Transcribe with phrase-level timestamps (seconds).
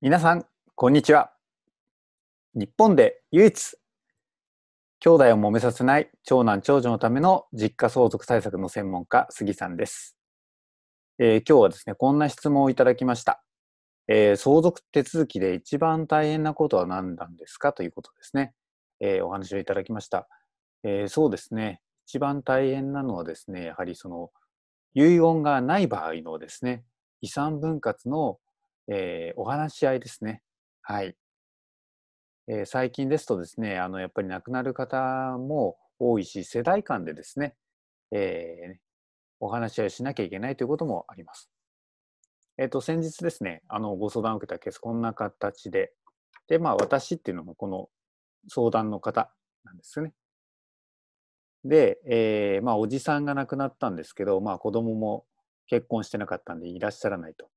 [0.00, 1.32] 皆さん、こんにちは。
[2.54, 3.76] 日本で唯一、
[5.00, 10.16] 兄弟を揉めさせない長男長女のための実家相続対策の専門家、杉さんです。
[11.18, 13.42] えー、今日はですね、こんな質問をいただきました。
[14.06, 17.72] えー、相続手続きで一番大変なことは何なんですか？
[17.72, 18.54] ということですね。
[19.00, 20.28] えー、お話をいただきました。
[20.84, 24.30] えそうですね、一番大変なのはですね、やはりその
[24.94, 26.84] 遺言がない場合のですね、
[27.20, 28.38] 遺産分割の
[28.90, 30.42] えー、お話し合いですね。
[30.82, 31.16] はい。
[32.48, 37.54] えー、最近ですとですね、あの、やっぱり亡くなる方も多いし、世代間でですね、
[38.10, 38.76] えー、
[39.40, 41.50] お話し合いしなきゃいけないということもあります。
[42.56, 45.92] えっ、ー、と、先日ですね、あの、ご相談を受けたケース、こんな形で、
[46.48, 47.88] で、まあ、私っていうのもこの
[48.48, 49.30] 相談の方
[49.64, 50.12] なんですね。
[51.64, 55.26] で、えー、まあ、おじさんが亡くなったんですけど、まあ、子供も
[55.66, 57.50] 結婚してなかったんでいらっしゃらないと。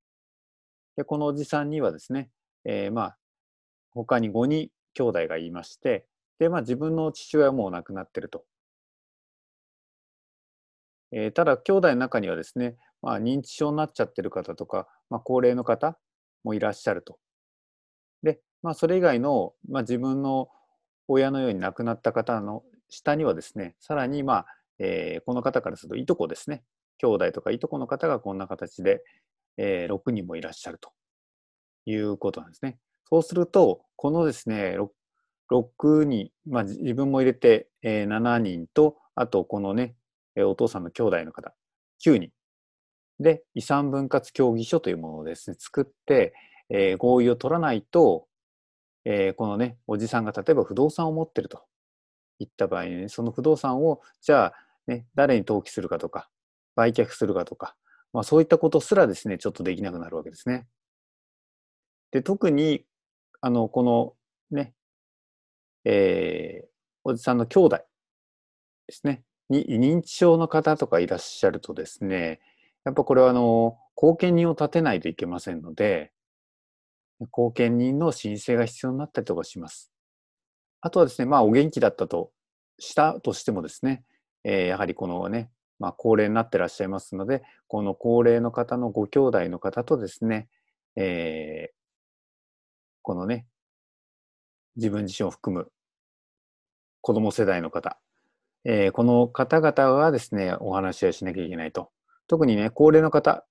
[0.96, 2.30] で、このおじさんにはですね、
[2.66, 3.18] えー、まあ、
[3.92, 6.06] 他に5人兄弟がいまして、
[6.40, 8.46] で、まあ自分の父親はもう亡くなっていると。
[11.12, 15.98] えー、ただ、兄弟の中にはですね、まあ、認知症になっちゃってる方とか、まあ、高齢の方
[16.44, 17.20] もいらっしゃると。
[18.24, 20.50] で、まあ、それ以外の、まあ、自分の
[21.08, 24.46] 親のように亡くなった方の下にはですね、さらに、まあ
[24.80, 26.64] えー、この方からするといとこですね、
[27.00, 29.04] 兄弟とかいとこの方がこんな形で、
[29.58, 30.92] えー、6人もいらっしゃると
[31.86, 32.78] いうことなんですね。
[33.10, 34.78] そうすると、このですね、
[35.50, 39.96] 6, 人、まあ、自分も入れて、えー、7人と、あとこのね、
[40.38, 41.54] お父さんの兄弟の方、
[42.06, 42.32] 9人。
[43.20, 46.34] で、遺産分割協議書というものをですね、作って、
[46.70, 48.28] えー、合意を取らないと、
[49.06, 51.66] えー、このね、おじさんが例えば不動産を持ってると
[52.40, 54.54] いった場合に、ね、その不動産を、じゃあ、
[54.88, 56.30] ね、誰に登記するかとか、
[56.76, 57.76] 売却するかとか、
[58.14, 60.68] まあ、そういったことすらですね、ちょっとできなくなるわけですね。
[62.12, 62.86] で、特に、
[63.40, 64.14] あの、この
[64.52, 64.74] ね、
[65.86, 66.68] えー、
[67.04, 67.78] おじさんの兄弟
[68.88, 72.42] ですね、に認知症の方とかいらっしゃるとですね、
[72.84, 76.12] やっぱこれはあの、後見人を立てないといけませんので、
[77.30, 79.92] 後見人の申請が必要になったりとかします。
[80.82, 82.32] あとはですね、まあお元気だったと
[82.80, 84.04] したとしてもですね、
[84.44, 90.48] えー、やはりこのね、まあ、高齢になってらっしゃいますので、この高齢の方のご兄弟の方とですね、
[90.96, 91.74] えー、
[93.02, 93.48] このね、
[94.76, 95.72] 自分自身を含む
[97.02, 97.98] 子供世代の方、
[98.64, 101.90] えー、この方々はですね、お話し合いしなきゃいけないと。
[102.28, 103.44] 特にね、高齢の方、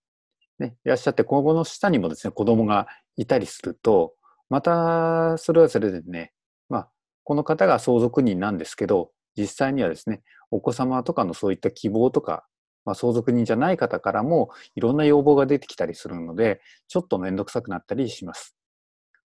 [0.61, 2.87] ね、いらっしゃって、今後の下にもですね、子供が
[3.17, 4.15] いたりすると、
[4.49, 6.33] また、それはそれでね、
[6.69, 6.89] まあ、
[7.25, 12.47] この方が相続人なんですけど、実際にはですね、お子様とかのそういった希望とか、
[12.85, 18.57] まあ、相続人じゃない方からもいろんな要望が出てきたりするので、ちょっとめんどくさくなったりします。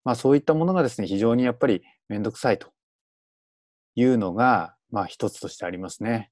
[0.05, 2.69] まあそういったものがですね、非常にやっぱりめんどくさいと
[3.97, 6.31] いうのが、まあ一つとしてありますね。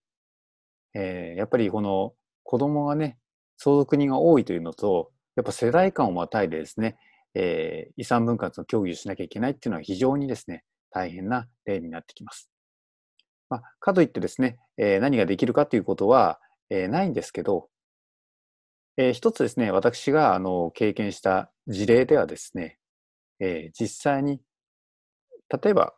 [0.94, 2.14] えー、やっぱりこの
[2.44, 3.18] 子供がね、
[3.56, 6.96] 相続人が多いというのと、やっぱ世代間をまたいでですね、
[7.34, 12.50] えー、遺産分割の協議をしなきゃいけないっていうのは非常にですね、大変な例になってきます。
[13.50, 17.68] まあ、かといってですね、えー、何ができるかということは、えー、ないんですけど、
[18.96, 22.78] えー、一つですね、私があの経験した事例ではですね、
[23.40, 24.40] えー、実際に、
[25.62, 25.94] 例えば、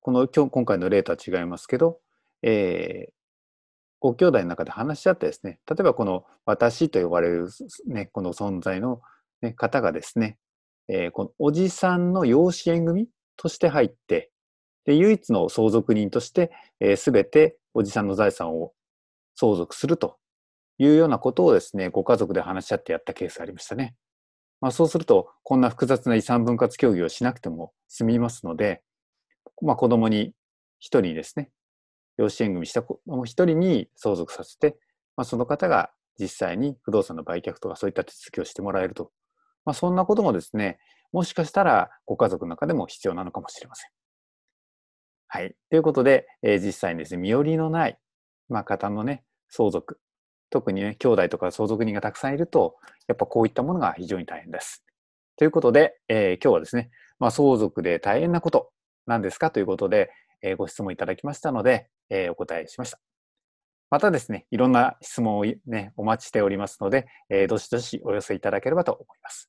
[0.00, 1.98] この今日今回の例とは違いますけど、
[2.42, 3.12] えー、
[4.00, 7.48] ご兄弟の中で話し合ってですね、例えばこの私と呼ばれる、
[7.86, 9.00] ね、この存在の、
[9.42, 10.38] ね、方がですね、
[10.88, 14.29] えー、このおじさんの養子縁組として入って、
[14.84, 18.72] で、唯一の相続人として、えー、全ておじさんの財産を
[19.34, 20.18] 相続すると
[20.78, 23.94] いうようなことをですね、ご家族で話し合ってやったケースがありましたね。
[24.60, 28.82] まあ、そうすると、こんな複雑な遺産分割協議をしなくても済みますので、
[29.62, 30.34] まあ、子供に
[30.78, 31.50] 一人ですね、
[32.16, 34.76] 養子縁組した子供一人に相続させて、
[35.16, 39.10] まあ、その方が実際に不動産の売却とかそういった手続きをしてもらえると。
[39.64, 40.78] まあ、そんなこともですね、
[41.12, 43.90] もしかしたらご家族の中でも必要なのかもしれません。
[45.32, 45.54] はい。
[45.70, 47.96] ということで、えー、実際にですね、身寄りのない、
[48.48, 50.00] まあ、方のね、相続、
[50.50, 52.74] 特にね、兄弟とか相続人がたくさんいると、
[53.06, 54.84] やっぱこういったものが非常に大変です。
[55.36, 56.90] ということで、えー、今日はですね、
[57.20, 58.72] まあ、相続で大変なこと
[59.06, 59.52] なんですか？
[59.52, 60.10] ということで、
[60.42, 62.98] えー、ご質問いただきましたので、えー、お答えしました。
[63.88, 69.48] またですね、いろんな質問をね、お待ちしておりますので、えー、どしどしお寄せいただければと思います。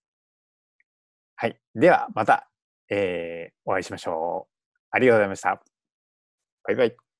[1.35, 1.59] はい。
[1.73, 2.49] では、また、
[2.89, 4.51] えー、お会いしましょう。
[4.91, 5.70] ありがとうございました。
[6.63, 7.10] バイバイ。